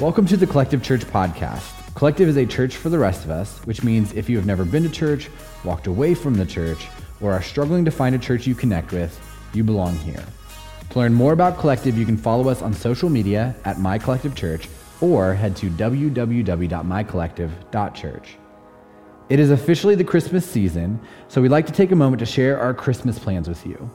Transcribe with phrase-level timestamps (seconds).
[0.00, 1.94] Welcome to the Collective Church Podcast.
[1.94, 4.64] Collective is a church for the rest of us, which means if you have never
[4.64, 5.28] been to church,
[5.62, 6.88] walked away from the church,
[7.20, 9.20] or are struggling to find a church you connect with,
[9.52, 10.24] you belong here.
[10.88, 14.34] To learn more about Collective, you can follow us on social media at My Collective
[14.34, 14.70] Church
[15.02, 18.36] or head to www.mycollective.church.
[19.28, 22.58] It is officially the Christmas season, so we'd like to take a moment to share
[22.58, 23.90] our Christmas plans with you.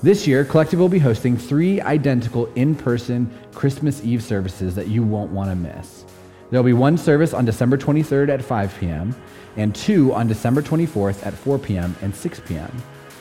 [0.00, 5.02] This year, Collective will be hosting three identical in person Christmas Eve services that you
[5.02, 6.04] won't want to miss.
[6.50, 9.16] There'll be one service on December 23rd at 5 p.m.,
[9.56, 11.96] and two on December 24th at 4 p.m.
[12.00, 12.70] and 6 p.m.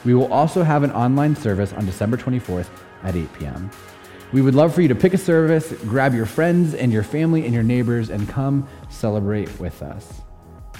[0.05, 2.70] We will also have an online service on December 24th
[3.02, 3.71] at 8 p.m.
[4.32, 7.46] We would love for you to pick a service, grab your friends and your family
[7.46, 10.21] and your neighbors, and come celebrate with us.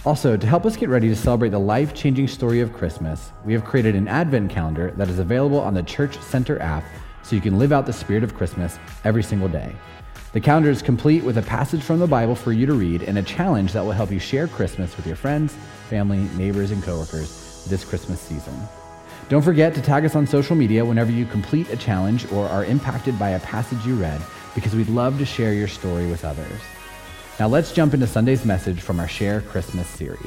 [0.08, 3.52] Also, to help us get ready to celebrate the life changing story of Christmas, we
[3.52, 6.86] have created an Advent calendar that is available on the Church Center app
[7.24, 9.76] so you can live out the spirit of Christmas every single day.
[10.32, 13.18] The calendar is complete with a passage from the Bible for you to read and
[13.18, 15.58] a challenge that will help you share Christmas with your friends,
[15.90, 18.58] family, neighbors, and coworkers this Christmas season.
[19.28, 22.64] Don't forget to tag us on social media whenever you complete a challenge or are
[22.64, 24.22] impacted by a passage you read
[24.56, 26.62] because we'd love to share your story with others.
[27.40, 30.20] Now let's jump into Sunday's message from our Share Christmas series.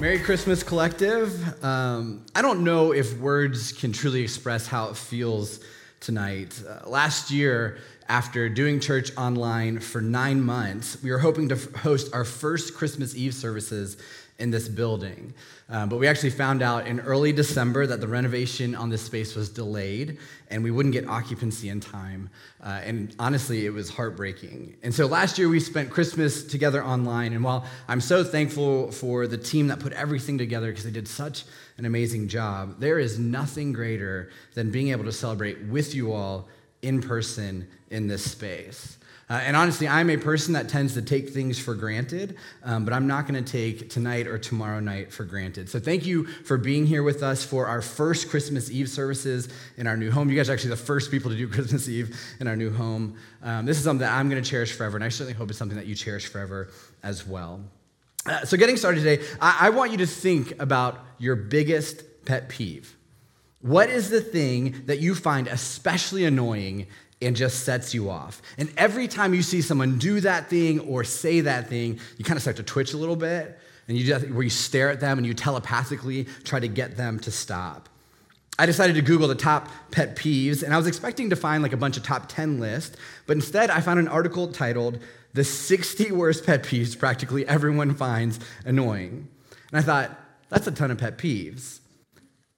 [0.00, 1.62] Merry Christmas, Collective.
[1.62, 5.60] Um, I don't know if words can truly express how it feels
[6.00, 6.58] tonight.
[6.66, 7.76] Uh, last year,
[8.08, 13.14] after doing church online for nine months, we were hoping to host our first Christmas
[13.14, 13.96] Eve services
[14.38, 15.32] in this building.
[15.68, 19.34] Um, but we actually found out in early December that the renovation on this space
[19.34, 20.18] was delayed
[20.50, 22.28] and we wouldn't get occupancy in time.
[22.62, 24.76] Uh, and honestly, it was heartbreaking.
[24.82, 27.32] And so last year we spent Christmas together online.
[27.32, 31.08] And while I'm so thankful for the team that put everything together because they did
[31.08, 31.44] such
[31.78, 36.46] an amazing job, there is nothing greater than being able to celebrate with you all
[36.86, 38.96] in person in this space.
[39.28, 42.94] Uh, and honestly, I'm a person that tends to take things for granted, um, but
[42.94, 45.68] I'm not going to take tonight or tomorrow night for granted.
[45.68, 49.88] So thank you for being here with us for our first Christmas Eve services in
[49.88, 50.30] our new home.
[50.30, 53.16] You guys are actually the first people to do Christmas Eve in our new home.
[53.42, 55.58] Um, this is something that I'm going to cherish forever, and I certainly hope it's
[55.58, 56.68] something that you cherish forever
[57.02, 57.60] as well.
[58.26, 62.48] Uh, so, getting started today, I-, I want you to think about your biggest pet
[62.48, 62.95] peeve.
[63.60, 66.86] What is the thing that you find especially annoying
[67.22, 68.42] and just sets you off.
[68.58, 72.36] And every time you see someone do that thing or say that thing, you kind
[72.36, 73.58] of start to twitch a little bit,
[73.88, 77.18] and you just, where you stare at them and you telepathically try to get them
[77.20, 77.88] to stop.
[78.58, 81.72] I decided to Google the top pet peeves, and I was expecting to find like
[81.72, 82.96] a bunch of top 10 list,
[83.26, 84.98] but instead I found an article titled
[85.34, 89.28] The 60 Worst Pet Peeves Practically Everyone Finds Annoying.
[89.70, 90.18] And I thought,
[90.48, 91.80] that's a ton of pet peeves.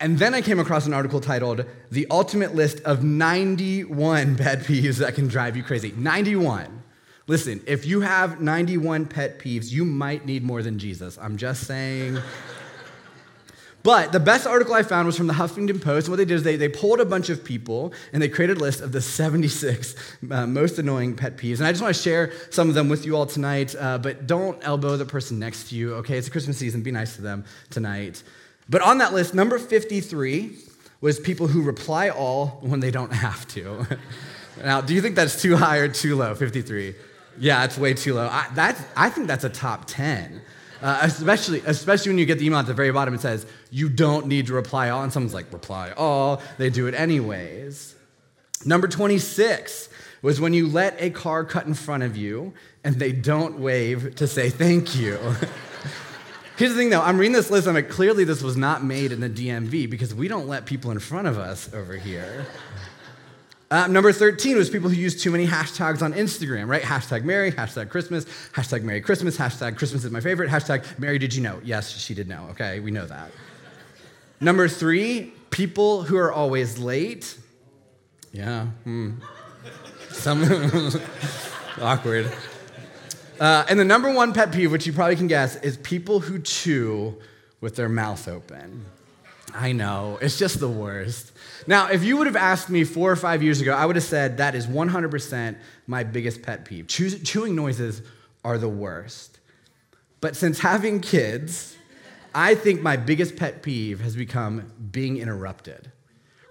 [0.00, 4.98] And then I came across an article titled The Ultimate List of 91 Pet Peeves
[4.98, 5.92] That Can Drive You Crazy.
[5.96, 6.84] 91.
[7.26, 11.18] Listen, if you have 91 pet peeves, you might need more than Jesus.
[11.20, 12.16] I'm just saying.
[13.82, 16.06] But the best article I found was from the Huffington Post.
[16.06, 18.58] And what they did is they, they pulled a bunch of people and they created
[18.58, 19.94] a list of the 76
[20.30, 21.58] uh, most annoying pet peeves.
[21.58, 23.74] And I just want to share some of them with you all tonight.
[23.78, 26.18] Uh, but don't elbow the person next to you, okay?
[26.18, 26.82] It's Christmas season.
[26.82, 28.22] Be nice to them tonight.
[28.68, 30.56] But on that list, number 53
[31.00, 33.86] was people who reply all when they don't have to.
[34.64, 36.94] now, do you think that's too high or too low, 53?
[37.38, 38.26] Yeah, it's way too low.
[38.26, 40.42] I, that's, I think that's a top 10.
[40.80, 43.88] Uh, especially, especially when you get the email at the very bottom, it says, you
[43.88, 46.42] don't need to reply all, and someone's like, reply all.
[46.56, 47.96] They do it anyways.
[48.64, 49.88] Number 26
[50.22, 52.52] was when you let a car cut in front of you
[52.82, 55.18] and they don't wave to say thank you.
[56.58, 59.12] Here's the thing though, I'm reading this list, I'm like, clearly this was not made
[59.12, 62.46] in the DMV because we don't let people in front of us over here.
[63.70, 66.82] Uh, number 13 was people who use too many hashtags on Instagram, right?
[66.82, 68.24] Hashtag Mary, hashtag Christmas,
[68.54, 71.60] hashtag Merry Christmas, hashtag Christmas is my favorite, hashtag Mary, did you know?
[71.62, 72.80] Yes, she did know, okay?
[72.80, 73.30] We know that.
[74.40, 77.38] Number three, people who are always late.
[78.32, 79.12] Yeah, hmm.
[80.10, 80.42] Some
[81.80, 82.32] awkward.
[83.40, 86.40] Uh, and the number one pet peeve, which you probably can guess, is people who
[86.40, 87.16] chew
[87.60, 88.84] with their mouth open.
[89.54, 91.32] I know, it's just the worst.
[91.66, 94.04] Now, if you would have asked me four or five years ago, I would have
[94.04, 95.56] said that is 100%
[95.86, 96.86] my biggest pet peeve.
[96.86, 98.02] Chew- chewing noises
[98.44, 99.38] are the worst.
[100.20, 101.76] But since having kids,
[102.34, 105.90] I think my biggest pet peeve has become being interrupted.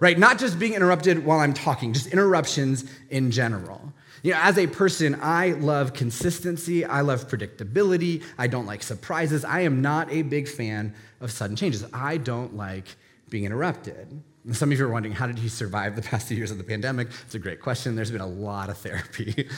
[0.00, 0.18] Right?
[0.18, 3.92] Not just being interrupted while I'm talking, just interruptions in general.
[4.22, 6.84] You know, as a person, I love consistency.
[6.84, 8.24] I love predictability.
[8.36, 9.44] I don't like surprises.
[9.44, 11.84] I am not a big fan of sudden changes.
[11.92, 12.96] I don't like
[13.28, 14.22] being interrupted.
[14.52, 16.64] Some of you are wondering, how did he survive the past two years of the
[16.64, 17.08] pandemic?
[17.26, 17.96] It's a great question.
[17.96, 19.48] There's been a lot of therapy.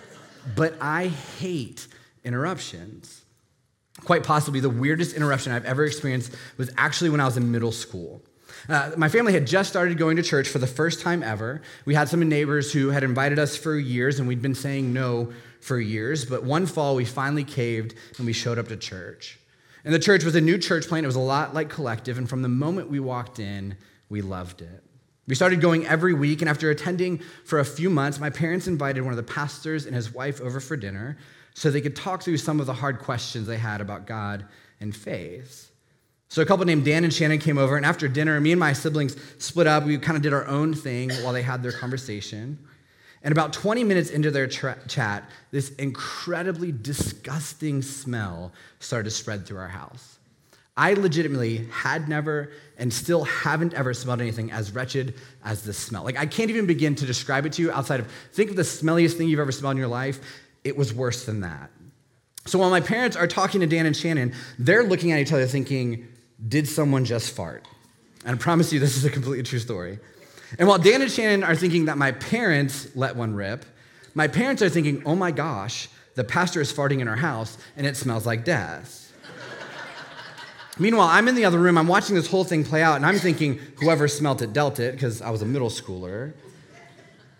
[0.54, 1.88] but I hate
[2.24, 3.22] interruptions.
[4.04, 7.72] Quite possibly the weirdest interruption I've ever experienced was actually when I was in middle
[7.72, 8.22] school.
[8.68, 11.62] Uh, my family had just started going to church for the first time ever.
[11.84, 15.32] We had some neighbors who had invited us for years, and we'd been saying no
[15.60, 16.24] for years.
[16.24, 19.38] But one fall, we finally caved and we showed up to church.
[19.84, 21.04] And the church was a new church plant.
[21.04, 22.18] It was a lot like Collective.
[22.18, 23.76] And from the moment we walked in,
[24.08, 24.82] we loved it.
[25.28, 29.02] We started going every week, and after attending for a few months, my parents invited
[29.02, 31.18] one of the pastors and his wife over for dinner
[31.54, 34.46] so they could talk through some of the hard questions they had about God
[34.78, 35.70] and faith.
[36.28, 38.72] So a couple named Dan and Shannon came over, and after dinner, me and my
[38.72, 39.84] siblings split up.
[39.84, 42.58] We kind of did our own thing while they had their conversation.
[43.22, 49.46] And about 20 minutes into their tra- chat, this incredibly disgusting smell started to spread
[49.46, 50.18] through our house.
[50.76, 56.04] I legitimately had never and still haven't ever smelled anything as wretched as this smell.
[56.04, 58.62] Like, I can't even begin to describe it to you outside of think of the
[58.62, 60.20] smelliest thing you've ever smelled in your life.
[60.64, 61.70] It was worse than that.
[62.44, 65.46] So, while my parents are talking to Dan and Shannon, they're looking at each other
[65.46, 66.06] thinking,
[66.46, 67.66] Did someone just fart?
[68.24, 69.98] And I promise you, this is a completely true story.
[70.58, 73.64] And while Dan and Shannon are thinking that my parents let one rip,
[74.14, 77.86] my parents are thinking, Oh my gosh, the pastor is farting in our house and
[77.86, 79.12] it smells like death.
[80.78, 83.18] Meanwhile, I'm in the other room, I'm watching this whole thing play out, and I'm
[83.18, 86.34] thinking, whoever smelt it dealt it, because I was a middle schooler.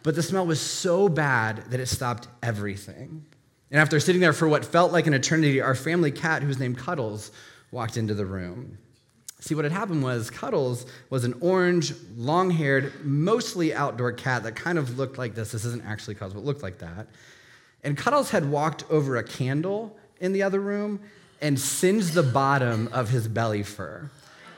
[0.02, 3.26] But the smell was so bad that it stopped everything.
[3.70, 6.78] And after sitting there for what felt like an eternity, our family cat, who's named
[6.78, 7.32] Cuddles,
[7.72, 8.78] walked into the room.
[9.46, 14.56] See, what had happened was Cuddles was an orange, long haired, mostly outdoor cat that
[14.56, 15.52] kind of looked like this.
[15.52, 17.06] This isn't actually Cuddles, but looked like that.
[17.84, 20.98] And Cuddles had walked over a candle in the other room
[21.40, 24.10] and singed the bottom of his belly fur.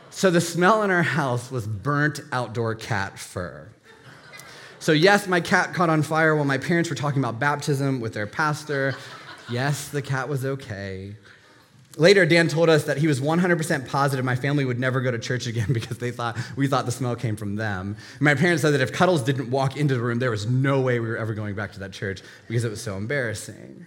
[0.08, 3.69] So the smell in our house was burnt outdoor cat fur.
[4.79, 8.14] So, yes, my cat caught on fire while my parents were talking about baptism with
[8.14, 8.94] their pastor.
[9.50, 11.14] Yes, the cat was okay.
[11.99, 15.19] Later, Dan told us that he was 100% positive my family would never go to
[15.19, 17.97] church again because they thought we thought the smell came from them.
[18.21, 21.00] My parents said that if Cuddles didn't walk into the room, there was no way
[21.00, 23.85] we were ever going back to that church because it was so embarrassing.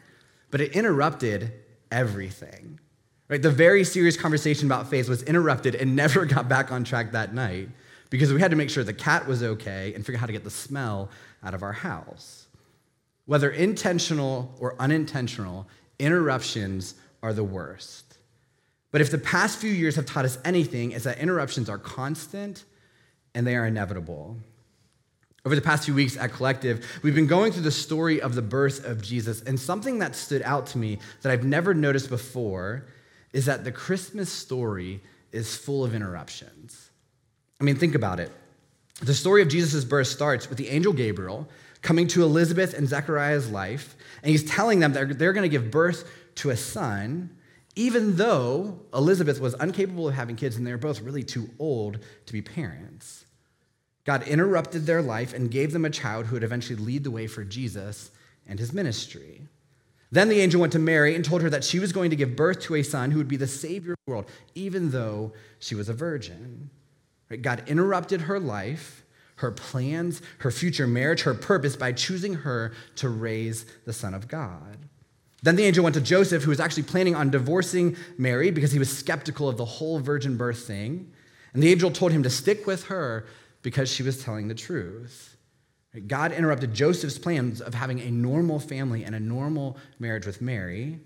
[0.51, 1.53] But it interrupted
[1.89, 2.81] everything.
[3.29, 3.41] Right?
[3.41, 7.33] The very serious conversation about faith was interrupted and never got back on track that
[7.33, 7.69] night
[8.09, 10.33] because we had to make sure the cat was okay and figure out how to
[10.33, 11.09] get the smell
[11.45, 12.47] out of our house.
[13.25, 15.65] Whether intentional or unintentional,
[15.97, 18.17] interruptions are the worst.
[18.91, 22.65] But if the past few years have taught us anything, it's that interruptions are constant
[23.33, 24.37] and they are inevitable.
[25.45, 28.41] Over the past few weeks at Collective, we've been going through the story of the
[28.41, 32.85] birth of Jesus, and something that stood out to me that I've never noticed before
[33.33, 35.01] is that the Christmas story
[35.31, 36.91] is full of interruptions.
[37.59, 38.31] I mean, think about it.
[39.01, 41.47] The story of Jesus' birth starts with the angel Gabriel
[41.81, 45.71] coming to Elizabeth and Zechariah's life, and he's telling them that they're going to give
[45.71, 47.35] birth to a son,
[47.75, 51.99] even though Elizabeth was incapable of having kids and they were both really too old
[52.25, 53.25] to be parents.
[54.03, 57.27] God interrupted their life and gave them a child who would eventually lead the way
[57.27, 58.11] for Jesus
[58.47, 59.47] and his ministry.
[60.11, 62.35] Then the angel went to Mary and told her that she was going to give
[62.35, 65.75] birth to a son who would be the Savior of the world, even though she
[65.75, 66.69] was a virgin.
[67.41, 69.05] God interrupted her life,
[69.37, 74.27] her plans, her future marriage, her purpose by choosing her to raise the Son of
[74.27, 74.77] God.
[75.43, 78.79] Then the angel went to Joseph, who was actually planning on divorcing Mary because he
[78.79, 81.11] was skeptical of the whole virgin birth thing.
[81.53, 83.25] And the angel told him to stick with her
[83.61, 85.35] because she was telling the truth.
[86.07, 90.99] God interrupted Joseph's plans of having a normal family and a normal marriage with Mary.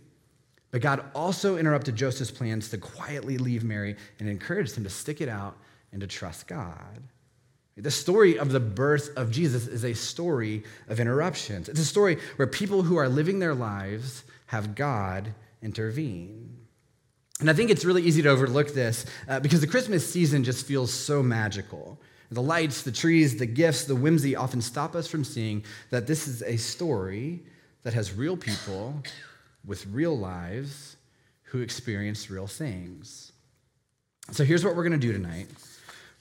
[0.70, 5.22] But God also interrupted Joseph's plans to quietly leave Mary and encouraged him to stick
[5.22, 5.58] it out
[5.92, 7.02] and to trust God.
[7.78, 11.68] The story of the birth of Jesus is a story of interruptions.
[11.68, 16.56] It's a story where people who are living their lives have God intervene.
[17.42, 20.66] And I think it's really easy to overlook this uh, because the Christmas season just
[20.66, 22.00] feels so magical.
[22.32, 26.30] The lights, the trees, the gifts, the whimsy often stop us from seeing that this
[26.30, 27.44] is a story
[27.84, 29.04] that has real people
[29.66, 30.96] with real lives
[31.44, 33.34] who experience real things.
[34.32, 35.50] So here's what we're going to do tonight.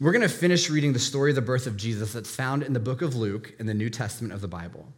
[0.00, 2.72] We're going to finish reading the story of the birth of Jesus that's found in
[2.72, 4.88] the book of Luke in the New Testament of the Bible.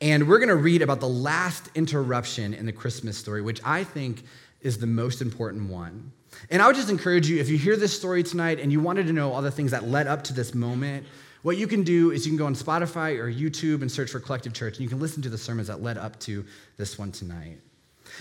[0.00, 3.82] And we're going to read about the last interruption in the Christmas story, which I
[3.82, 4.22] think
[4.60, 6.12] is the most important one.
[6.48, 9.08] And I would just encourage you, if you hear this story tonight and you wanted
[9.08, 11.06] to know all the things that led up to this moment,
[11.42, 14.20] what you can do is you can go on Spotify or YouTube and search for
[14.20, 16.44] Collective Church, and you can listen to the sermons that led up to
[16.76, 17.58] this one tonight.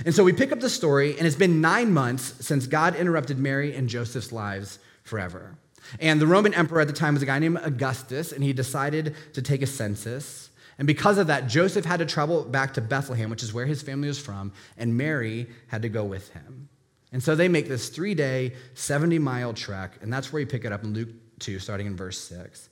[0.03, 3.38] And so we pick up the story, and it's been nine months since God interrupted
[3.38, 5.55] Mary and Joseph's lives forever.
[6.00, 9.15] And the Roman emperor at the time was a guy named Augustus, and he decided
[9.34, 10.50] to take a census.
[10.77, 13.82] And because of that, Joseph had to travel back to Bethlehem, which is where his
[13.82, 16.70] family was from, and Mary had to go with him.
[17.12, 20.65] And so they make this three day, 70 mile trek, and that's where you pick
[20.65, 22.70] it up in Luke 2, starting in verse 6.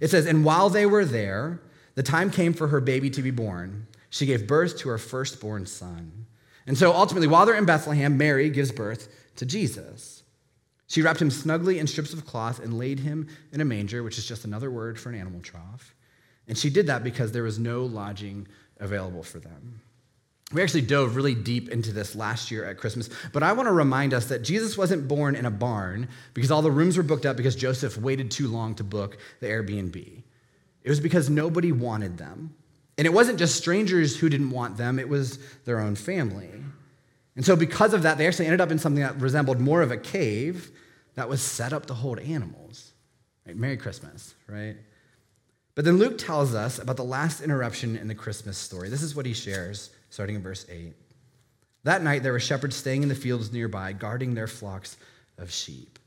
[0.00, 1.62] It says, And while they were there,
[1.94, 3.86] the time came for her baby to be born.
[4.10, 6.26] She gave birth to her firstborn son.
[6.66, 10.17] And so ultimately, while they're in Bethlehem, Mary gives birth to Jesus.
[10.88, 14.18] She wrapped him snugly in strips of cloth and laid him in a manger, which
[14.18, 15.94] is just another word for an animal trough.
[16.48, 18.48] And she did that because there was no lodging
[18.80, 19.82] available for them.
[20.50, 23.72] We actually dove really deep into this last year at Christmas, but I want to
[23.72, 27.26] remind us that Jesus wasn't born in a barn because all the rooms were booked
[27.26, 30.22] up because Joseph waited too long to book the Airbnb.
[30.82, 32.54] It was because nobody wanted them.
[32.96, 36.48] And it wasn't just strangers who didn't want them, it was their own family.
[37.38, 39.92] And so, because of that, they actually ended up in something that resembled more of
[39.92, 40.72] a cave
[41.14, 42.90] that was set up to hold animals.
[43.46, 43.54] Right?
[43.54, 44.74] Merry Christmas, right?
[45.76, 48.88] But then Luke tells us about the last interruption in the Christmas story.
[48.88, 50.92] This is what he shares starting in verse 8.
[51.84, 54.96] That night, there were shepherds staying in the fields nearby, guarding their flocks
[55.38, 56.00] of sheep.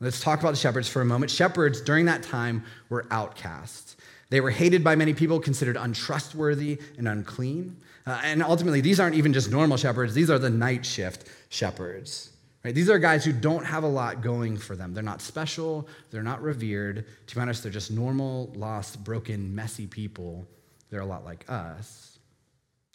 [0.00, 1.30] Let's talk about the shepherds for a moment.
[1.30, 3.96] Shepherds during that time were outcasts.
[4.28, 7.78] They were hated by many people, considered untrustworthy and unclean.
[8.06, 12.30] Uh, and ultimately, these aren't even just normal shepherds, these are the night shift shepherds.
[12.64, 12.74] Right?
[12.74, 14.94] These are guys who don't have a lot going for them.
[14.94, 17.04] They're not special, they're not revered.
[17.26, 20.46] To be honest, they're just normal, lost, broken, messy people.
[20.90, 22.18] They're a lot like us.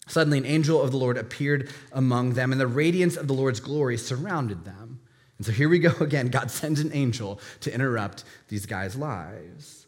[0.08, 3.60] Suddenly, an angel of the Lord appeared among them, and the radiance of the Lord's
[3.60, 5.00] glory surrounded them.
[5.38, 6.30] And so here we go again.
[6.30, 9.86] God sends an angel to interrupt these guys' lives.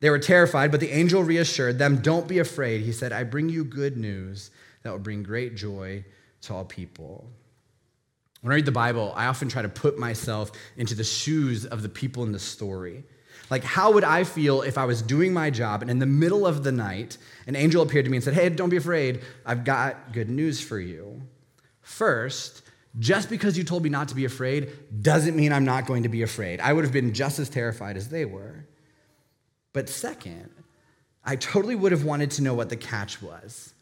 [0.00, 2.82] They were terrified, but the angel reassured them Don't be afraid.
[2.82, 4.50] He said, I bring you good news
[4.82, 6.04] that will bring great joy
[6.42, 7.28] to all people.
[8.40, 11.82] When I read the Bible, I often try to put myself into the shoes of
[11.82, 13.02] the people in the story.
[13.50, 16.46] Like, how would I feel if I was doing my job and in the middle
[16.46, 19.22] of the night, an angel appeared to me and said, Hey, don't be afraid.
[19.44, 21.22] I've got good news for you.
[21.80, 22.62] First,
[22.98, 24.70] just because you told me not to be afraid
[25.02, 26.60] doesn't mean I'm not going to be afraid.
[26.60, 28.66] I would have been just as terrified as they were.
[29.78, 30.50] But second,
[31.24, 33.74] I totally would have wanted to know what the catch was,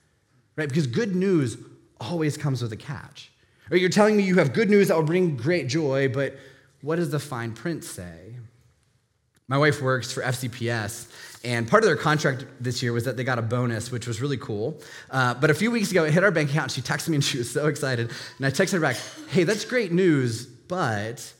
[0.55, 0.69] right?
[0.69, 1.57] Because good news
[1.99, 3.33] always comes with a catch.
[3.71, 6.37] Or you're telling me you have good news that will bring great joy, but
[6.83, 8.35] what does the fine print say?
[9.49, 13.25] My wife works for FCPS, and part of their contract this year was that they
[13.25, 14.83] got a bonus, which was really cool.
[15.11, 16.73] Uh, but a few weeks ago, it hit our bank account.
[16.73, 18.12] She texted me, and she was so excited.
[18.37, 18.99] And I texted her back,
[19.31, 21.33] "Hey, that's great news, but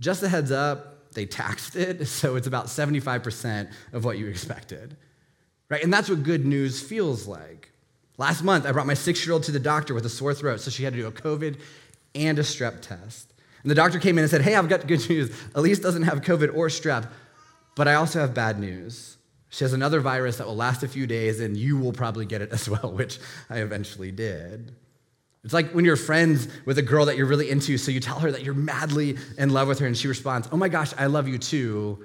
[0.00, 4.96] just a heads up, they taxed it, so it's about 75% of what you expected."
[5.70, 5.82] Right?
[5.82, 7.70] And that's what good news feels like.
[8.16, 10.84] Last month, I brought my six-year-old to the doctor with a sore throat, so she
[10.84, 11.58] had to do a COVID
[12.14, 13.32] and a strep test.
[13.62, 15.34] And the doctor came in and said, "Hey, I've got good news.
[15.54, 17.08] Elise doesn't have COVID or strep."
[17.74, 19.16] But I also have bad news.
[19.48, 22.42] She has another virus that will last a few days, and you will probably get
[22.42, 23.18] it as well, which
[23.48, 24.74] I eventually did.
[25.44, 28.18] It's like when you're friends with a girl that you're really into, so you tell
[28.20, 31.06] her that you're madly in love with her, and she responds, Oh my gosh, I
[31.06, 32.04] love you too,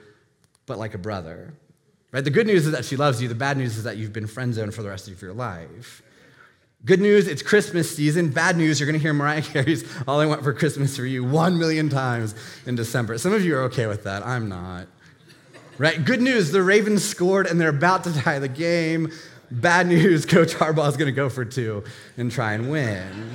[0.66, 1.54] but like a brother.
[2.12, 2.24] Right?
[2.24, 3.28] The good news is that she loves you.
[3.28, 6.02] The bad news is that you've been friend zoned for the rest of your life.
[6.84, 8.30] Good news, it's Christmas season.
[8.30, 11.24] Bad news, you're going to hear Mariah Carey's All I Want for Christmas for You
[11.24, 13.18] one million times in December.
[13.18, 14.26] Some of you are okay with that.
[14.26, 14.88] I'm not.
[15.80, 16.04] Right?
[16.04, 19.14] Good news, the Ravens scored and they're about to tie the game.
[19.50, 21.86] Bad news, Coach Harbaugh is going to go for two
[22.18, 23.32] and try and win.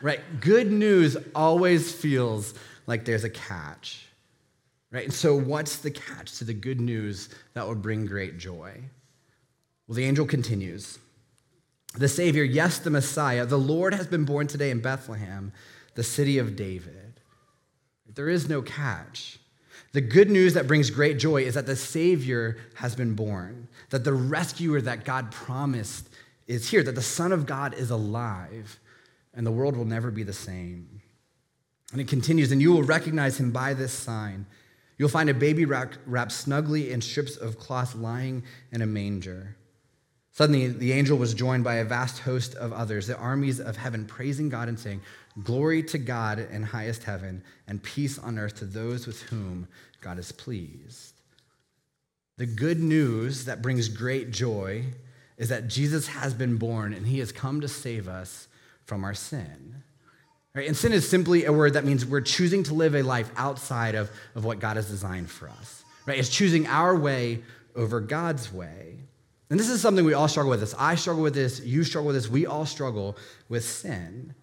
[0.00, 0.20] Right?
[0.40, 2.54] Good news always feels
[2.86, 4.06] like there's a catch.
[4.92, 5.06] Right?
[5.06, 8.80] And so, what's the catch to the good news that will bring great joy?
[9.88, 11.00] Well, the angel continues.
[11.98, 15.52] The Savior, yes, the Messiah, the Lord has been born today in Bethlehem,
[15.96, 17.20] the city of David.
[18.14, 19.40] There is no catch.
[19.94, 24.02] The good news that brings great joy is that the Savior has been born, that
[24.02, 26.08] the rescuer that God promised
[26.48, 28.80] is here, that the Son of God is alive,
[29.34, 31.00] and the world will never be the same.
[31.92, 34.46] And it continues, and you will recognize him by this sign.
[34.98, 39.54] You'll find a baby wrapped, snugly in strips of cloth lying in a manger.
[40.32, 44.06] Suddenly, the angel was joined by a vast host of others, the armies of heaven,
[44.06, 45.02] praising God and saying,
[45.42, 49.66] Glory to God in highest heaven, and peace on earth to those with whom
[50.00, 51.14] God is pleased.
[52.36, 54.84] The good news that brings great joy
[55.36, 58.48] is that Jesus has been born and he has come to save us
[58.84, 59.82] from our sin.
[60.54, 60.68] Right?
[60.68, 63.96] And sin is simply a word that means we're choosing to live a life outside
[63.96, 65.84] of, of what God has designed for us.
[66.06, 66.18] Right?
[66.18, 67.42] It's choosing our way
[67.74, 68.98] over God's way.
[69.50, 70.74] And this is something we all struggle with this.
[70.78, 73.16] I struggle with this, you struggle with this, we all struggle
[73.48, 74.34] with sin.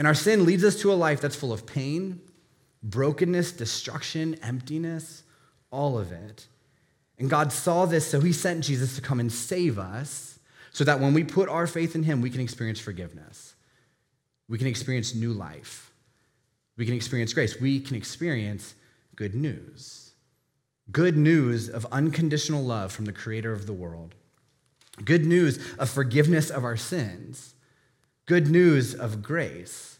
[0.00, 2.22] And our sin leads us to a life that's full of pain
[2.82, 5.24] brokenness, destruction, emptiness,
[5.70, 6.46] all of it.
[7.18, 10.38] And God saw this, so he sent Jesus to come and save us
[10.72, 13.54] so that when we put our faith in him, we can experience forgiveness.
[14.48, 15.92] We can experience new life.
[16.78, 17.60] We can experience grace.
[17.60, 18.74] We can experience
[19.16, 20.12] good news.
[20.90, 24.14] Good news of unconditional love from the creator of the world.
[25.04, 27.54] Good news of forgiveness of our sins.
[28.30, 29.98] Good news of grace.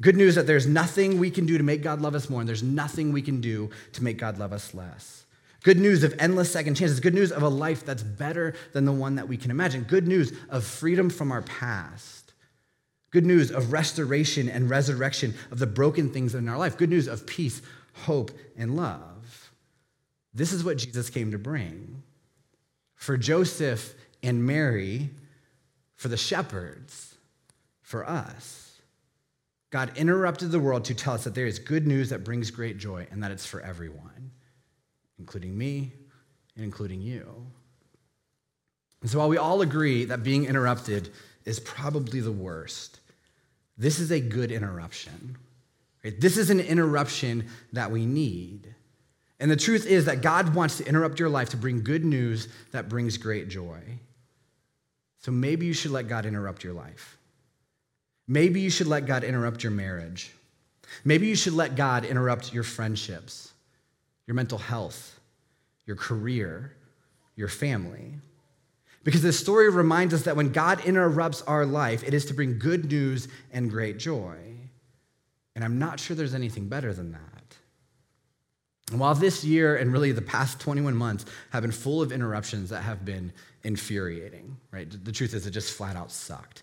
[0.00, 2.48] Good news that there's nothing we can do to make God love us more, and
[2.48, 5.26] there's nothing we can do to make God love us less.
[5.62, 6.98] Good news of endless second chances.
[6.98, 9.84] Good news of a life that's better than the one that we can imagine.
[9.84, 12.32] Good news of freedom from our past.
[13.12, 16.76] Good news of restoration and resurrection of the broken things in our life.
[16.76, 19.52] Good news of peace, hope, and love.
[20.34, 22.02] This is what Jesus came to bring.
[22.96, 25.10] For Joseph and Mary,
[25.94, 27.07] for the shepherds,
[27.88, 28.82] for us.
[29.70, 32.76] God interrupted the world to tell us that there is good news that brings great
[32.76, 34.30] joy and that it's for everyone,
[35.18, 35.94] including me
[36.54, 37.46] and including you.
[39.00, 41.08] And so while we all agree that being interrupted
[41.46, 43.00] is probably the worst,
[43.78, 45.38] this is a good interruption.
[46.04, 46.20] Right?
[46.20, 48.74] This is an interruption that we need.
[49.40, 52.48] And the truth is that God wants to interrupt your life to bring good news
[52.72, 53.80] that brings great joy.
[55.20, 57.17] So maybe you should let God interrupt your life.
[58.28, 60.30] Maybe you should let God interrupt your marriage.
[61.04, 63.52] Maybe you should let God interrupt your friendships,
[64.26, 65.18] your mental health,
[65.86, 66.72] your career,
[67.34, 68.12] your family.
[69.04, 72.58] Because this story reminds us that when God interrupts our life, it is to bring
[72.58, 74.36] good news and great joy.
[75.54, 77.56] And I'm not sure there's anything better than that.
[78.90, 82.70] And while this year and really the past 21 months have been full of interruptions
[82.70, 83.32] that have been
[83.62, 84.88] infuriating, right?
[85.04, 86.62] The truth is, it just flat out sucked.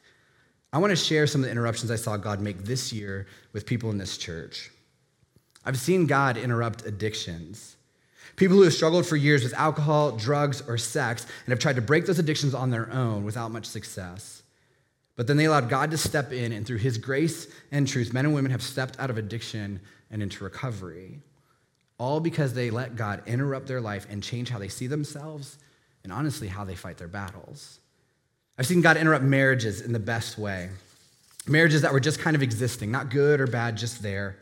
[0.75, 3.65] I want to share some of the interruptions I saw God make this year with
[3.65, 4.71] people in this church.
[5.63, 7.78] I've seen God interrupt addictions.
[8.36, 11.82] People who have struggled for years with alcohol, drugs, or sex and have tried to
[11.82, 14.43] break those addictions on their own without much success.
[15.15, 18.26] But then they allowed God to step in, and through his grace and truth, men
[18.26, 19.80] and women have stepped out of addiction
[20.12, 21.21] and into recovery.
[21.97, 25.58] All because they let God interrupt their life and change how they see themselves
[26.04, 27.80] and honestly how they fight their battles.
[28.58, 30.70] I've seen God interrupt marriages in the best way.
[31.48, 34.38] Marriages that were just kind of existing, not good or bad, just there.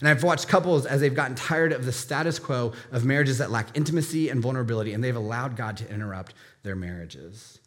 [0.00, 3.50] And I've watched couples as they've gotten tired of the status quo of marriages that
[3.50, 7.58] lack intimacy and vulnerability, and they've allowed God to interrupt their marriages.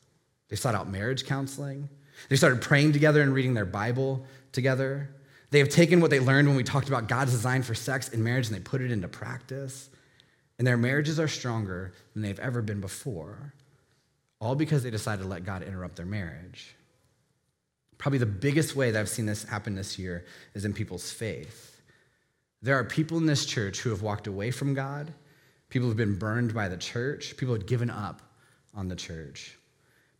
[0.49, 1.89] They sought out marriage counseling.
[2.29, 5.09] They started praying together and reading their Bible together.
[5.49, 8.23] They have taken what they learned when we talked about God's design for sex and
[8.23, 9.89] marriage and they put it into practice.
[10.57, 13.53] And their marriages are stronger than they've ever been before
[14.39, 16.75] all because they decided to let God interrupt their marriage.
[17.97, 21.81] Probably the biggest way that I've seen this happen this year is in people's faith.
[22.61, 25.13] There are people in this church who have walked away from God,
[25.69, 28.21] people who have been burned by the church, people who had given up
[28.73, 29.57] on the church.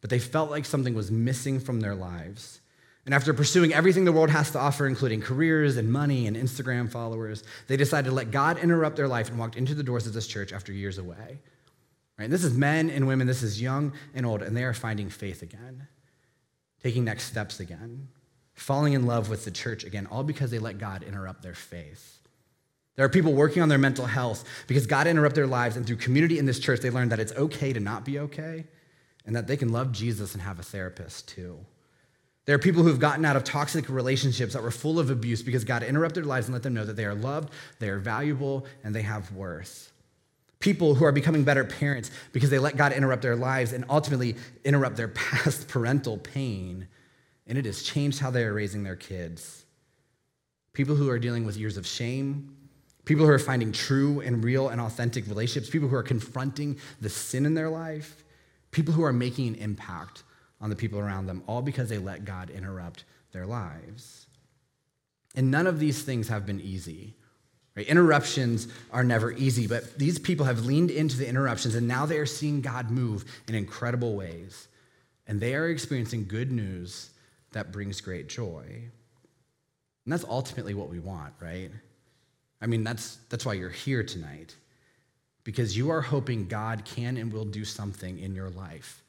[0.01, 2.62] But they felt like something was missing from their lives.
[3.06, 6.91] And after pursuing everything the world has to offer, including careers and money and Instagram
[6.91, 10.13] followers, they decided to let God interrupt their life and walked into the doors of
[10.13, 11.39] this church after years away.
[12.17, 12.30] Right?
[12.30, 15.41] This is men and women, this is young and old, and they are finding faith
[15.41, 15.88] again,
[16.82, 18.08] taking next steps again,
[18.56, 22.19] falling in love with the church again, all because they let God interrupt their faith.
[22.95, 25.97] There are people working on their mental health because God interrupted their lives, and through
[25.97, 28.65] community in this church, they learned that it's okay to not be okay
[29.27, 31.60] and that they can love Jesus and have a therapist too.
[32.45, 35.43] There are people who have gotten out of toxic relationships that were full of abuse
[35.43, 37.99] because God interrupted their lives and let them know that they are loved, they are
[37.99, 39.91] valuable, and they have worth.
[40.60, 44.36] People who are becoming better parents because they let God interrupt their lives and ultimately
[44.65, 46.88] interrupt their past parental pain,
[47.46, 49.65] and it has changed how they are raising their kids.
[50.74, 52.56] People who are dealing with years of shame,
[53.06, 57.10] people who are finding true and real and authentic relationships, people who are confronting the
[57.10, 58.24] sin in their life,
[58.72, 60.24] people who are making an impact
[60.60, 64.28] on the people around them, all because they let God interrupt their lives.
[65.36, 67.15] And none of these things have been easy.
[67.78, 67.88] Right?
[67.88, 72.18] Interruptions are never easy, but these people have leaned into the interruptions and now they
[72.18, 74.68] are seeing God move in incredible ways.
[75.28, 77.12] And they are experiencing good news
[77.52, 78.63] that brings great joy.
[80.06, 81.70] And that's ultimately what we want, right?
[82.60, 84.56] I mean, that's, that's why you're here tonight,
[85.44, 89.04] because you are hoping God can and will do something in your life.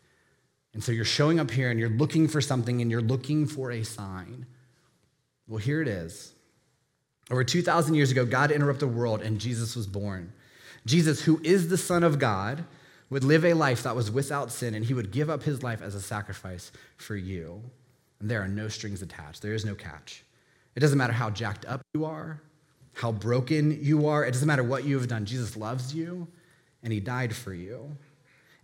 [0.75, 3.71] And so you're showing up here and you're looking for something and you're looking for
[3.71, 4.45] a sign.
[5.47, 6.35] Well, here it is.
[7.31, 10.33] Over 2,000 years ago, God interrupted the world and Jesus was born.
[10.87, 12.65] Jesus, who is the Son of God,
[13.11, 15.83] would live a life that was without sin and he would give up his life
[15.83, 17.63] as a sacrifice for you.
[18.21, 20.25] And there are no strings attached, there is no catch.
[20.75, 22.41] It doesn't matter how jacked up you are,
[22.95, 24.25] how broken you are.
[24.25, 25.25] It doesn't matter what you have done.
[25.25, 26.29] Jesus loves you,
[26.83, 27.97] and he died for you.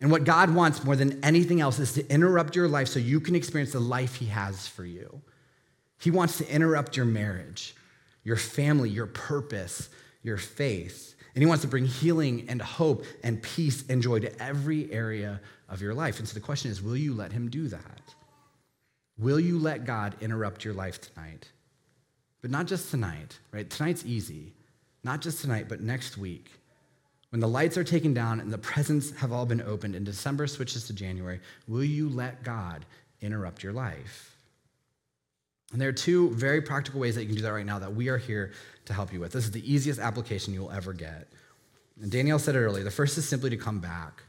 [0.01, 3.21] And what God wants more than anything else is to interrupt your life so you
[3.21, 5.23] can experience the life he has for you.
[5.99, 7.75] He wants to interrupt your marriage,
[8.25, 9.89] your family, your purpose,
[10.23, 11.15] your faith.
[11.35, 15.41] And he wants to bring healing and hope and peace and joy to every area
[15.69, 16.19] of your life.
[16.19, 18.15] And so the question is will you let him do that?
[19.19, 21.51] Will you let God interrupt your life tonight?
[22.41, 23.69] But not just tonight, right?
[23.69, 24.53] Tonight's easy.
[25.03, 26.51] Not just tonight, but next week.
[27.31, 30.47] When the lights are taken down and the presents have all been opened and December
[30.47, 32.85] switches to January, will you let God
[33.21, 34.34] interrupt your life?
[35.75, 37.97] And there are two very practical ways that you can do that right now that
[37.97, 38.53] we are here
[38.85, 39.33] to help you with.
[39.33, 41.27] This is the easiest application you will ever get.
[42.01, 42.85] And Danielle said it earlier.
[42.85, 44.23] The first is simply to come back.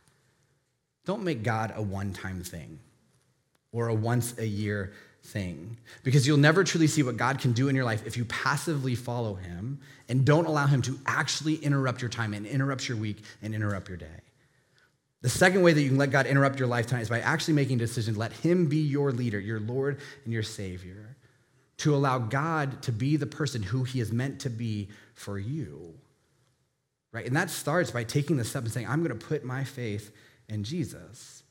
[1.05, 2.79] Don't make God a one time thing
[3.71, 7.69] or a once a year thing because you'll never truly see what God can do
[7.69, 9.79] in your life if you passively follow Him
[10.09, 13.87] and don't allow Him to actually interrupt your time and interrupt your week and interrupt
[13.87, 14.07] your day.
[15.21, 17.75] The second way that you can let God interrupt your life is by actually making
[17.75, 21.14] a decision let Him be your leader, your Lord and your Savior,
[21.77, 25.93] to allow God to be the person who He is meant to be for you.
[27.11, 27.25] Right?
[27.25, 30.11] And that starts by taking the step and saying, I'm going to put my faith
[30.49, 31.43] in Jesus.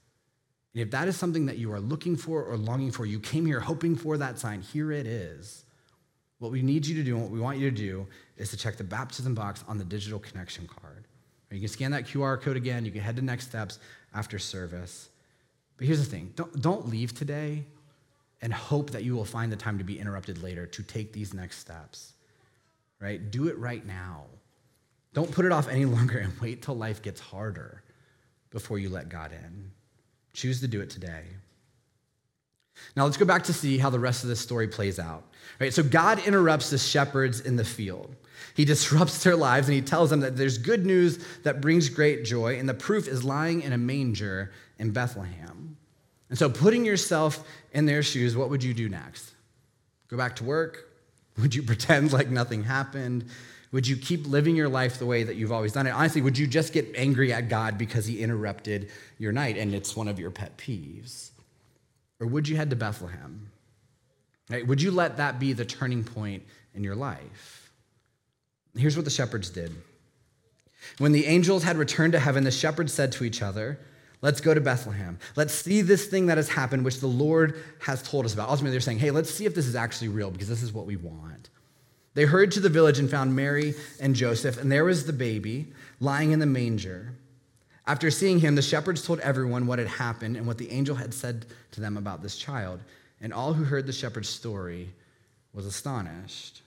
[0.75, 3.47] And if that is something that you are looking for or longing for, you came
[3.47, 5.65] here hoping for that sign, here it is.
[6.39, 8.07] What we need you to do and what we want you to do
[8.37, 11.07] is to check the baptism box on the digital connection card.
[11.51, 12.85] You can scan that QR code again.
[12.85, 13.79] You can head to next steps
[14.13, 15.09] after service.
[15.77, 17.65] But here's the thing don't, don't leave today
[18.45, 21.33] and hope that you will find the time to be interrupted later to take these
[21.33, 22.13] next steps.
[23.01, 23.31] Right?
[23.31, 24.25] Do it right now.
[25.15, 27.83] Don't put it off any longer and wait till life gets harder
[28.51, 29.71] before you let God in.
[30.35, 31.23] Choose to do it today.
[32.95, 35.25] Now let's go back to see how the rest of this story plays out.
[35.59, 35.73] Right?
[35.73, 38.15] So God interrupts the shepherds in the field.
[38.55, 42.27] He disrupts their lives and he tells them that there's good news that brings great
[42.27, 45.79] joy, and the proof is lying in a manger in Bethlehem.
[46.35, 49.31] And so, putting yourself in their shoes, what would you do next?
[50.09, 50.91] Go back to work?
[51.39, 53.27] Would you pretend like nothing happened?
[53.71, 55.91] Would you keep living your life the way that you've always done it?
[55.91, 59.95] Honestly, would you just get angry at God because he interrupted your night and it's
[59.95, 61.31] one of your pet peeves?
[62.19, 63.53] Or would you head to Bethlehem?
[64.51, 64.67] Right?
[64.67, 66.43] Would you let that be the turning point
[66.75, 67.71] in your life?
[68.77, 69.73] Here's what the shepherds did.
[70.99, 73.79] When the angels had returned to heaven, the shepherds said to each other,
[74.25, 75.19] Let's go to Bethlehem.
[75.37, 78.49] Let's see this thing that has happened, which the Lord has told us about.
[78.49, 80.87] Ultimately, they're saying, Hey, let's see if this is actually real because this is what
[80.87, 81.51] we want.
[82.15, 85.75] They hurried to the village and found Mary and Joseph, and there was the baby
[86.01, 87.13] lying in the manger.
[87.87, 91.13] After seeing him, the shepherds told everyone what had happened and what the angel had
[91.13, 92.81] said to them about this child.
[93.21, 94.89] And all who heard the shepherd's story
[95.53, 96.63] was astonished.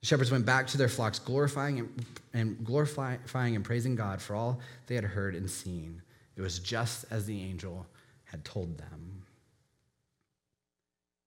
[0.00, 4.34] The shepherds went back to their flocks, glorifying and, and glorifying and praising God for
[4.34, 6.02] all they had heard and seen.
[6.36, 7.86] It was just as the angel
[8.24, 9.22] had told them.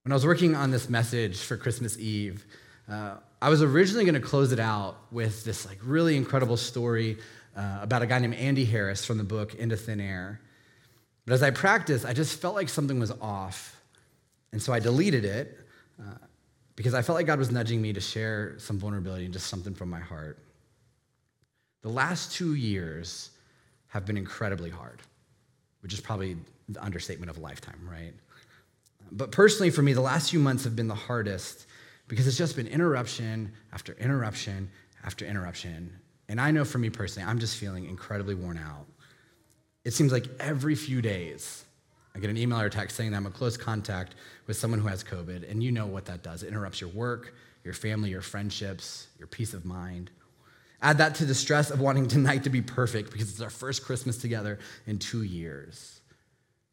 [0.04, 2.46] When I was working on this message for Christmas Eve,
[2.90, 7.18] uh, I was originally going to close it out with this like really incredible story
[7.56, 10.40] uh, about a guy named Andy Harris from the book Into Thin Air.
[11.26, 13.80] But as I practiced, I just felt like something was off.
[14.52, 15.60] And so I deleted it
[16.00, 16.16] uh,
[16.76, 19.74] because I felt like God was nudging me to share some vulnerability and just something
[19.74, 20.40] from my heart.
[21.82, 23.32] The last two years
[23.90, 25.02] have been incredibly hard,
[25.82, 26.38] which is probably
[26.70, 28.14] the understatement of a lifetime, right?
[29.12, 31.66] But personally, for me, the last few months have been the hardest
[32.08, 34.70] because it's just been interruption after interruption
[35.04, 35.94] after interruption.
[36.28, 38.86] And I know for me personally, I'm just feeling incredibly worn out.
[39.84, 41.66] It seems like every few days,
[42.14, 44.88] I get an email or text saying that I'm a close contact with someone who
[44.88, 46.44] has COVID, and you know what that does.
[46.44, 50.12] It interrupts your work, your family, your friendships, your peace of mind.
[50.82, 53.84] Add that to the stress of wanting tonight to be perfect because it's our first
[53.84, 56.00] Christmas together in two years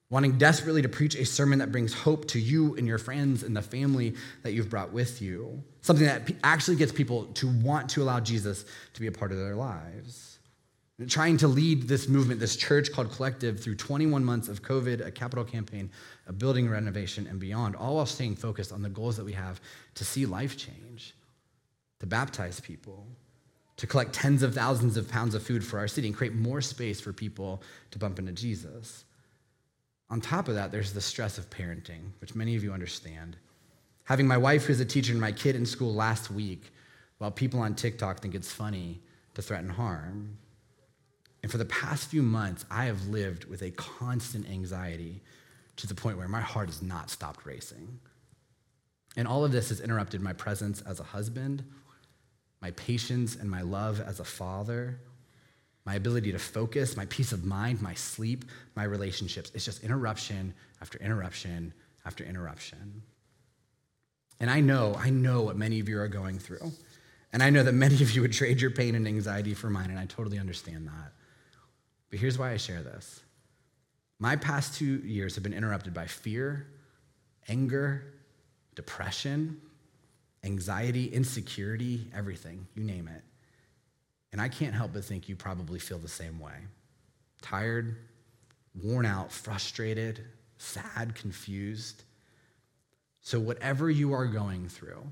[0.08, 3.56] wanting desperately to preach a sermon that brings hope to you and your friends and
[3.56, 5.62] the family that you've brought with you.
[5.82, 8.64] Something that actually gets people to want to allow Jesus
[8.94, 10.38] to be a part of their lives.
[10.98, 15.04] And trying to lead this movement, this church called Collective, through 21 months of COVID,
[15.04, 15.90] a capital campaign,
[16.26, 19.60] a building renovation, and beyond, all while staying focused on the goals that we have
[19.96, 21.14] to see life change,
[22.00, 23.06] to baptize people,
[23.76, 26.60] to collect tens of thousands of pounds of food for our city and create more
[26.60, 29.04] space for people to bump into Jesus.
[30.08, 33.36] On top of that, there's the stress of parenting, which many of you understand.
[34.04, 36.72] Having my wife, who's a teacher, and my kid in school last week,
[37.18, 39.00] while people on TikTok think it's funny
[39.34, 40.38] to threaten harm.
[41.42, 45.22] And for the past few months, I have lived with a constant anxiety
[45.76, 47.98] to the point where my heart has not stopped racing.
[49.16, 51.64] And all of this has interrupted my presence as a husband
[52.60, 54.98] my patience and my love as a father,
[55.84, 59.52] my ability to focus, my peace of mind, my sleep, my relationships.
[59.54, 61.72] It's just interruption after interruption
[62.04, 63.02] after interruption.
[64.40, 66.72] And I know, I know what many of you are going through.
[67.32, 69.90] And I know that many of you would trade your pain and anxiety for mine,
[69.90, 71.12] and I totally understand that.
[72.10, 73.22] But here's why I share this
[74.18, 76.66] my past two years have been interrupted by fear,
[77.48, 78.14] anger,
[78.74, 79.60] depression,
[80.46, 83.22] anxiety, insecurity, everything, you name it.
[84.32, 86.54] And I can't help but think you probably feel the same way
[87.42, 87.96] tired,
[88.82, 90.24] worn out, frustrated,
[90.58, 92.02] sad, confused.
[93.20, 95.02] So, whatever you are going through,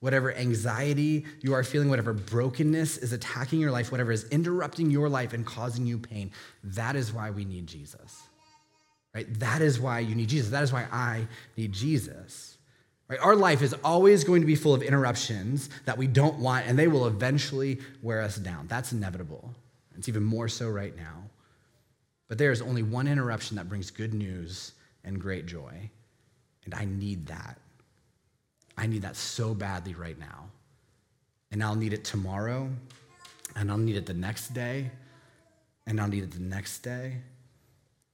[0.00, 5.08] whatever anxiety you are feeling, whatever brokenness is attacking your life, whatever is interrupting your
[5.08, 6.30] life and causing you pain,
[6.62, 8.22] that is why we need Jesus.
[9.14, 9.26] Right?
[9.40, 10.50] That is why you need Jesus.
[10.50, 12.55] That is why I need Jesus.
[13.08, 13.20] Right?
[13.20, 16.78] Our life is always going to be full of interruptions that we don't want, and
[16.78, 18.66] they will eventually wear us down.
[18.66, 19.54] That's inevitable.
[19.96, 21.24] It's even more so right now.
[22.28, 24.72] But there is only one interruption that brings good news
[25.04, 25.90] and great joy,
[26.64, 27.58] and I need that.
[28.76, 30.50] I need that so badly right now.
[31.52, 32.68] And I'll need it tomorrow,
[33.54, 34.90] and I'll need it the next day,
[35.86, 37.18] and I'll need it the next day,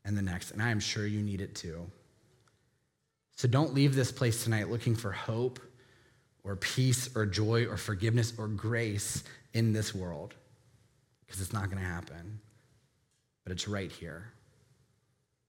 [0.05, 0.50] and the next.
[0.50, 1.90] And I am sure you need it too.
[3.42, 5.59] So don't leave this place tonight looking for hope
[6.44, 10.35] or peace or joy or forgiveness or grace in this world,
[11.26, 12.38] because it's not going to happen.
[13.42, 14.31] But it's right here.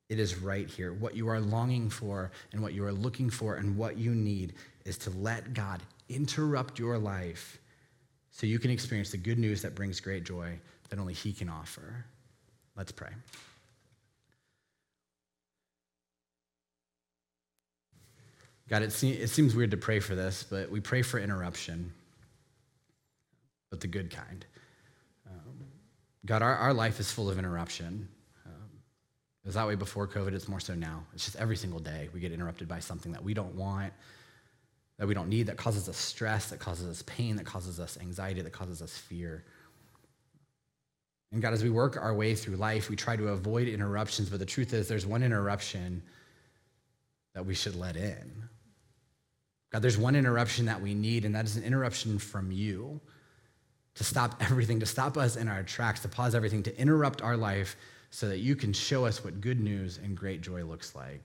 [0.10, 0.92] It is right here.
[0.92, 4.54] What you are longing for and what you are looking for and what you need
[4.86, 5.80] is to let God
[6.10, 7.60] interrupt your life
[8.32, 10.58] so you can experience the good news that brings great joy
[10.90, 12.06] that only He can offer.
[12.76, 13.12] Let's pray.
[18.74, 21.94] God, it, se- it seems weird to pray for this, but we pray for interruption,
[23.70, 24.44] but the good kind.
[25.30, 25.68] Um,
[26.26, 28.10] God, our, our life is full of interruption.
[28.48, 28.70] Um,
[29.44, 31.04] it was that way before COVID, it's more so now.
[31.14, 33.94] It's just every single day we get interrupted by something that we don't want,
[34.98, 38.00] that we don't need, that causes us stress, that causes us pain, that causes us
[38.02, 39.44] anxiety, that causes us fear.
[41.32, 44.40] And God, as we work our way through life, we try to avoid interruptions, but
[44.40, 46.02] the truth is there's one interruption
[47.36, 48.50] that we should let in.
[49.74, 53.02] God, there's one interruption that we need, and that is an interruption from you
[53.96, 57.36] to stop everything, to stop us in our tracks, to pause everything, to interrupt our
[57.36, 57.76] life
[58.12, 61.24] so that you can show us what good news and great joy looks like.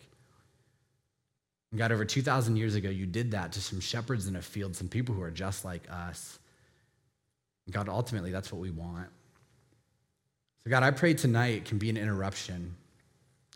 [1.70, 4.74] And God, over 2,000 years ago, you did that to some shepherds in a field,
[4.74, 6.38] some people who are just like us.
[7.66, 9.08] And God, ultimately, that's what we want.
[10.64, 12.74] So, God, I pray tonight can be an interruption.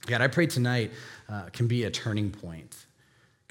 [0.05, 0.91] God, I pray tonight
[1.31, 2.77] uh, can be a turning point.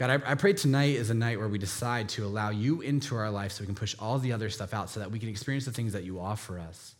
[0.02, 3.16] God, I, I pray tonight is a night where we decide to allow you into
[3.16, 5.30] our life so we can push all the other stuff out so that we can
[5.30, 6.96] experience the things that you offer us.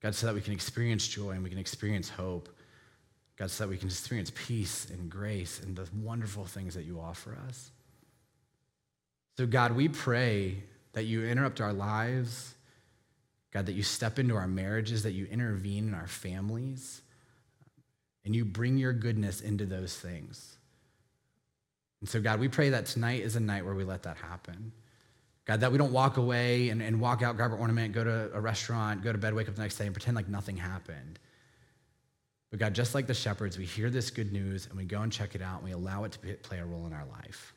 [0.00, 2.48] God, so that we can experience joy and we can experience hope.
[3.36, 6.98] God, so that we can experience peace and grace and the wonderful things that you
[6.98, 7.70] offer us.
[9.36, 10.62] So, God, we pray
[10.94, 12.54] that you interrupt our lives.
[13.50, 17.02] God, that you step into our marriages, that you intervene in our families,
[18.24, 20.56] and you bring your goodness into those things.
[22.02, 24.72] And so, God, we pray that tonight is a night where we let that happen.
[25.44, 28.28] God, that we don't walk away and, and walk out, grab our ornament, go to
[28.34, 31.20] a restaurant, go to bed, wake up the next day, and pretend like nothing happened.
[32.50, 35.12] But God, just like the shepherds, we hear this good news and we go and
[35.12, 37.54] check it out and we allow it to play a role in our life.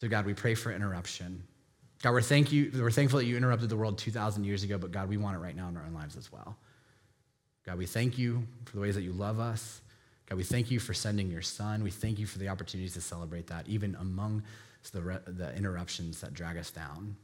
[0.00, 1.44] So, God, we pray for interruption.
[2.02, 4.90] God, we're, thank you, we're thankful that you interrupted the world 2,000 years ago, but
[4.90, 6.56] God, we want it right now in our own lives as well.
[7.64, 9.82] God, we thank you for the ways that you love us.
[10.28, 11.82] God, we thank you for sending your son.
[11.82, 14.42] We thank you for the opportunities to celebrate that, even among
[14.92, 17.16] the, the interruptions that drag us down.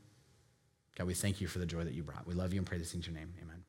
[0.96, 2.26] God, we thank you for the joy that you brought.
[2.26, 3.34] We love you and pray this in your name.
[3.42, 3.63] Amen.